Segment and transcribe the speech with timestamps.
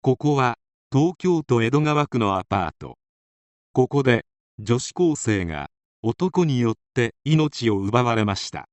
[0.00, 0.58] ここは
[0.92, 2.98] 東京都江戸川区のアパート。
[3.72, 4.26] ここで
[4.60, 5.70] 女子高生が
[6.02, 8.68] 男によって命を奪われました。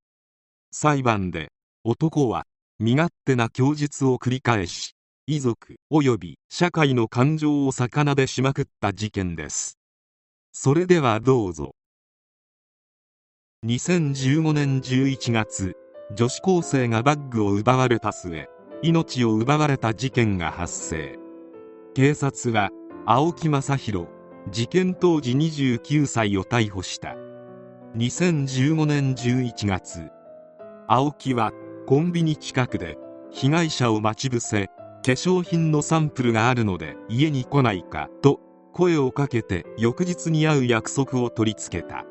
[0.71, 1.51] 裁判で
[1.84, 2.45] 男は
[2.77, 4.91] 身勝手な供述を繰り返し
[5.25, 9.79] 遺族及び社会の感情を逆なでしまくった事件です。
[10.51, 11.73] それではどうぞ。
[13.65, 15.76] 2015年11月
[16.15, 18.48] 女子高生がバッグを奪われた末
[18.91, 21.17] 命を奪われた事件が発生。
[21.95, 22.70] 警察は
[23.07, 24.07] 青木正弘
[24.51, 27.15] 事件当時29歳を逮捕した。
[27.98, 30.09] 2015年11月
[30.87, 31.51] 青木は
[31.87, 32.98] コンビニ近くで
[33.32, 34.71] 被害者を待ち伏せ化
[35.04, 38.40] 粧品のサンプルがあるので家に来ないかと
[38.71, 42.05] 声をかけて翌日に会う約束を取り付けた。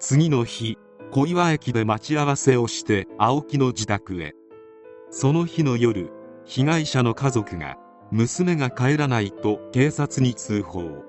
[0.00, 0.78] 次の日
[1.12, 4.34] 小岩駅で待ち合わせをして青木の自宅へ。
[5.14, 6.10] その日の夜
[6.46, 7.76] 被害者の家族が
[8.10, 11.04] 娘が帰らないと警察に通報。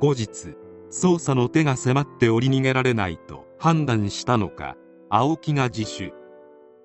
[0.00, 0.56] 後日
[0.90, 4.74] 捜査の手が迫って折り逃げられないと判断したのか
[5.10, 6.14] 青木が自首。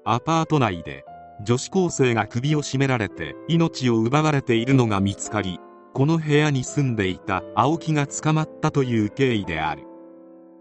[0.04, 1.06] アパート内で
[1.42, 5.60] 女子高生が首を絞められて命を奪われているのが見つかり
[5.94, 9.84] この部屋に住んでいた青木が捕まったという経緯である。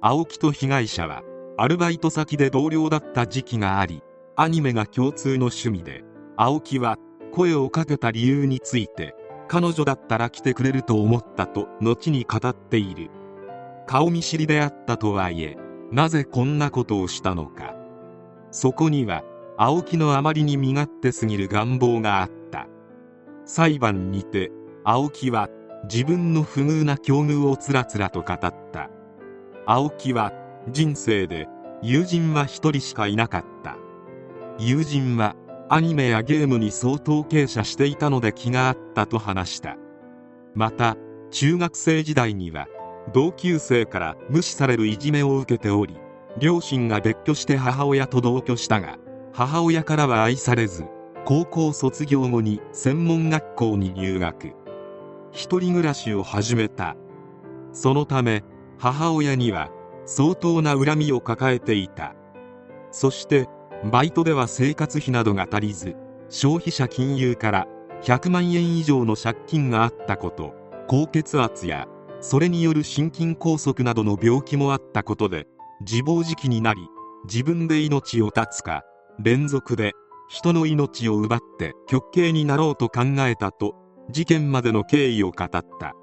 [0.01, 1.25] 青木と被害者は
[1.59, 4.05] アルバイト先で同僚だった時期があり
[4.37, 6.03] アニメが共通の趣味で
[6.37, 6.97] 青木は
[7.33, 9.15] 声をかけた理由について
[9.47, 13.11] 彼女だったら来てくれると思ったと後に語っている。
[13.87, 15.57] 顔見知りであったとはいえ
[15.93, 17.77] なぜこんなことをしたのか。
[18.51, 19.23] そこには
[19.57, 22.67] 青木のあまりに身勝手すぎる願望があった。
[23.45, 24.51] 裁判にて
[24.83, 25.49] 青木は
[25.85, 28.39] 自分の不遇な境遇をつらつらと語っ
[28.73, 28.91] た。
[29.67, 30.33] 青木は
[30.71, 31.47] 人生で
[31.83, 33.77] 友人は一人しかいなかった。
[34.59, 35.35] 友人は
[35.69, 39.77] アニメやゲームに相当傾斜していたので気があったと話した。
[40.55, 40.97] また
[41.31, 42.69] 中学生時代には
[43.13, 45.97] 同級生から無視されるいじめを受けており
[46.39, 48.99] 両親が別居して母親と同居したが
[49.33, 50.85] 母親からは愛されず
[51.25, 54.53] 高校卒業後に専門学校に入学。
[55.33, 56.97] 一人暮らしを始めた。
[57.73, 58.45] そのため
[58.79, 59.71] 母親には
[60.07, 62.15] 相当な恨みを抱えていた。
[62.93, 63.49] そして
[63.91, 65.97] バイトでは生活費などが足りず
[66.29, 67.67] 消費者金融から
[68.03, 70.55] 100万円以上の借金があったこと
[70.89, 71.87] 高血圧や
[72.21, 75.47] それによる心筋梗塞などの病気もあったことで
[75.81, 76.89] 自暴自棄になり
[77.25, 78.83] 自分で命を絶つか
[79.19, 79.93] 連続で
[80.29, 83.75] 人の命を奪って極刑になろうと考えたと
[84.11, 85.95] 事件までの経緯を語った。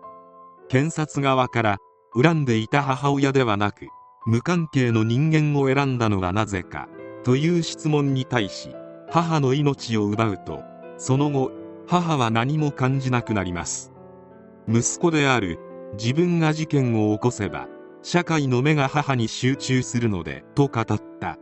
[0.71, 1.77] 検察側から
[2.13, 3.87] 恨んでいた母親ではなく
[4.25, 6.87] 無関係の人間を選んだのはなぜか。
[7.23, 8.69] という質問に対し
[9.09, 10.63] 母の命を奪うと
[10.97, 11.51] その後
[11.87, 13.91] 母は何も感じなくなります。
[14.67, 15.59] 息子である
[15.93, 17.67] 自分が事件を起こせば
[18.01, 20.85] 社会の目が母に集中するのでと語っ
[21.19, 21.37] た。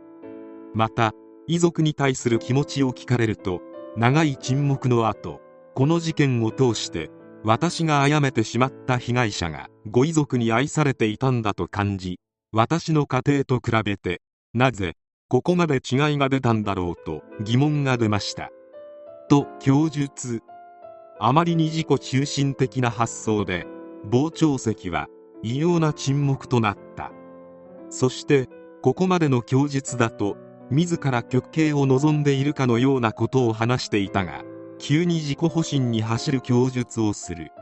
[0.74, 1.12] また
[1.46, 3.60] 遺族に対する気持ちを聞かれると
[3.96, 5.40] 長い沈黙の後
[5.74, 7.10] この事件を通して
[7.42, 12.20] 私が殺めてしまった被害者がご遺族に愛されていたんだと感じ
[12.52, 14.20] 私の家庭と比べて
[14.52, 14.96] なぜ
[15.30, 18.50] ここまで違いが出たんだろうと疑問が出ました。
[19.28, 20.42] と供述。
[21.20, 23.64] あまりに自己中心的な発想で
[24.10, 25.06] 傍聴席は
[25.44, 27.12] 異様な沈黙となった。
[27.90, 28.48] そして
[28.82, 30.36] ここまでの供述だと
[30.68, 34.42] 自ら極刑を望んでいるかのようなことを話していたが
[34.80, 37.52] 急に自己保身に走る供述をする。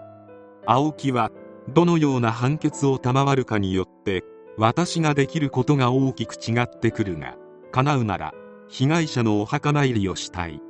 [0.64, 1.30] 青木は
[1.68, 4.24] どのような判決を賜るかによって
[4.56, 7.36] 私ができることが大きく違ってくるが
[7.72, 8.34] 叶うなら
[8.68, 10.60] 被害者のお墓参りをしたい。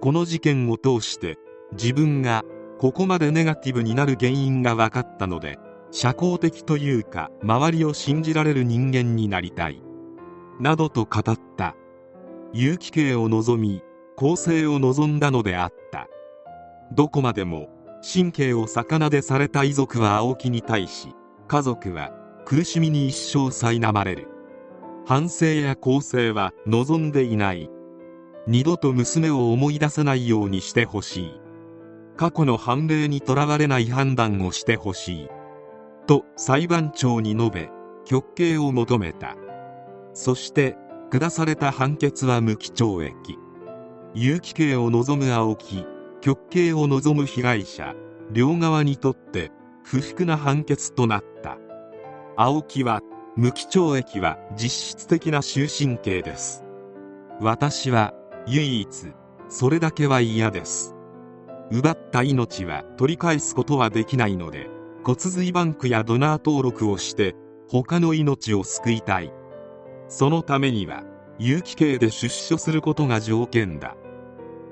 [0.00, 1.36] この事件を通して
[1.72, 2.42] 自分が
[2.78, 5.58] ここまでネガティブになる原因が分かったので
[5.90, 9.82] 社交的というか周りを信じられる人間になりたい。
[10.58, 11.74] などと語った。
[12.52, 13.82] 有機系を望み
[14.16, 16.08] 公正を望んだのであった。
[16.92, 17.68] どこまでも
[18.02, 21.14] 神経を逆なでされた遺族は青木に対し
[21.46, 22.10] 家族は
[22.44, 24.39] 苦しみに一生苛まれる。
[25.10, 27.68] 反省や公正は望んでいない。
[28.46, 31.40] 二度と娘を思い出さないようにしてほしい。
[32.16, 35.28] 過去の判例にとらわれない判断をしてほしい。
[36.06, 37.70] と裁判長に述べ
[38.04, 39.34] 極刑を求めた。
[40.14, 40.76] そして
[41.10, 43.36] 下された判決は無期懲役。
[44.14, 45.86] 有期刑を望む青木
[46.20, 47.96] 極刑を望む被害者。
[48.30, 49.50] 両側にとって
[49.82, 51.58] 不服な判決となった。
[52.36, 53.00] 青木は
[53.40, 56.62] 無期懲役は実質的な終身刑です。
[57.40, 58.12] 私は
[58.46, 59.14] 唯一
[59.48, 60.94] それだけは嫌です。
[61.70, 64.68] 奪った命は取り返すことはできないので
[65.04, 67.34] 骨髄バンクやドナー登録をして
[67.66, 69.32] 他の命を救いたい。
[70.08, 71.02] そのためには
[71.38, 73.96] 有期刑で出所することが条件だ。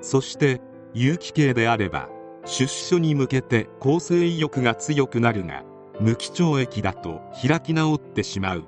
[0.03, 0.61] そして
[0.93, 2.11] 有期刑であれば
[2.44, 5.64] 出所に向けて更生意欲が強くなるが
[6.00, 8.65] 無期懲役だと開き直ってしまう。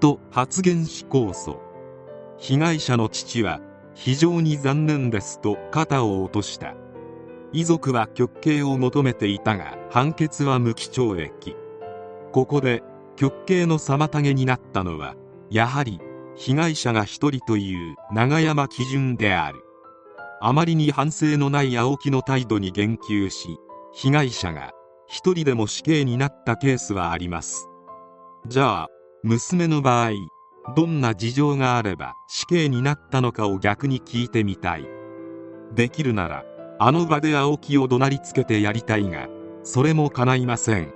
[0.00, 1.58] と発言し控訴。
[2.38, 3.60] 被害者の父は
[3.94, 6.74] 非常に残念ですと肩を落とした。
[7.52, 11.56] 遺族は極刑を求めていたが判決は無期懲役。
[12.32, 12.82] ここで
[13.16, 15.14] 極刑の妨げになったのは
[15.50, 16.00] やはり
[16.34, 19.62] 被害者が一人という永山基準である。
[20.40, 23.58] あまりに反省のない青木の態度に言及し
[23.92, 24.72] 被害者が
[25.12, 27.68] 一人でも死刑になったケースはあります。
[28.46, 28.88] じゃあ
[29.22, 30.12] 娘の場合
[30.74, 34.88] どんな事情があれば死刑になったのかを逆に聞いてみたい。
[35.74, 36.44] できるなら
[36.78, 39.28] あの場で青木を怒鳴りつけてやりたいが
[39.64, 40.94] それも叶いません。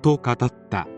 [0.00, 0.36] と語っ
[0.70, 0.88] た。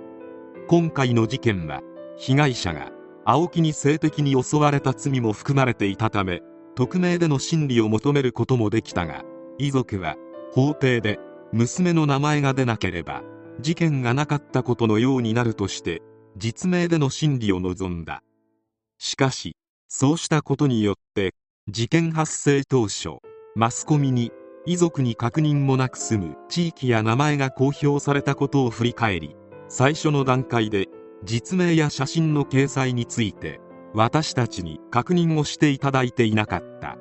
[0.68, 1.80] 今回の事件は
[2.16, 2.92] 被害者が
[3.24, 6.42] 青木に性的に襲われた罪も含まれていたため
[6.76, 9.24] 匿名での審理を求めることもできたが
[9.58, 10.14] 遺族は
[10.52, 11.18] 法廷で
[11.52, 13.22] 娘の名前が出なければ
[13.60, 16.02] 事件がなかったことのようになるとして
[16.36, 18.22] 実名での審理を望んだ。
[18.98, 19.56] しかし
[19.88, 21.34] そうしたことによって
[21.68, 23.18] 事件発生当初
[23.54, 24.32] マスコミに
[24.66, 29.36] 遺族に確認もなく済む地域や名前が公表されたことを振り返り
[29.68, 30.86] 最初の段階で
[31.24, 33.60] 実名や写真の掲載について
[33.94, 36.98] 私たちに確認をしていただいていなかった。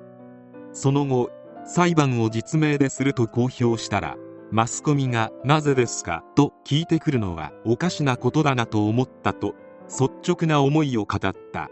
[0.72, 1.30] その後
[1.66, 4.18] 裁判を実名ですると公表したら
[4.56, 9.54] マスコミが「なぜですか?」と聞いてくるのはおかしなことだなと思ったと
[9.90, 11.70] 率直な思いを語った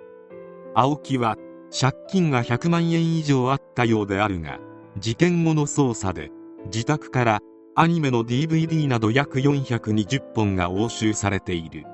[0.76, 1.38] 青木は
[1.72, 4.60] 借金が100万円以上あったようであるが
[4.98, 6.30] 事件後の捜査で
[6.66, 7.40] 自宅から
[7.74, 11.86] アニメの DVD など約420本が押収されている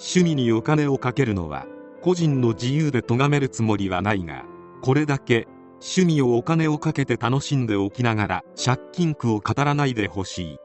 [0.00, 1.64] 趣味にお金をかけるのは
[2.02, 4.44] 個人の自由で咎めるつもりはないが
[4.82, 5.46] これだけ
[5.80, 10.56] 趣味をお金をかけて楽しんでおきながら借金苦を語らないでほしい。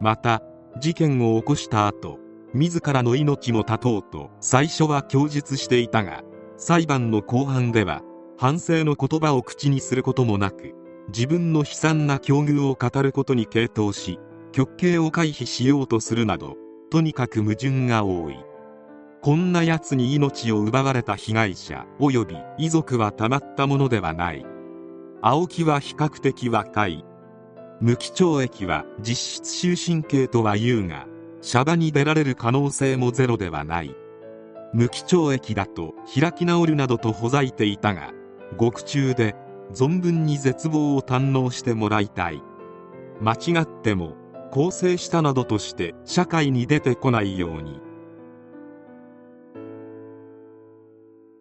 [0.00, 0.42] また
[0.80, 2.18] 事件を起こした後
[2.54, 6.22] 自らの命も絶とうと最初は供述していたが
[6.56, 8.02] 裁判の後半では
[8.36, 10.74] 反省の言葉を口にすることもなく
[11.08, 14.18] 自分の悲惨な境遇を語ることに傾倒し
[14.52, 16.56] 極刑を回避しようとするなど
[16.90, 18.36] とにかく矛盾が多い。
[19.24, 24.44] こんな奴に命を奪われた被害者及び遺族はたまったものではない。
[25.20, 27.04] 青木は比較的若い。
[27.80, 31.06] 無期懲役は実質終身刑とは言うが
[31.40, 33.94] シャバに出られる可能性もゼロではない。
[34.72, 38.10] 無期懲役だと開き直るなどとほざいていたが
[38.56, 39.36] 獄中で
[39.72, 42.42] 存分に絶望を堪能してもらいたい。
[43.20, 44.16] 間違っても
[44.50, 47.91] 更生したなどとして社会に出てこないように。